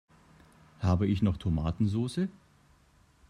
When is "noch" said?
1.21-1.37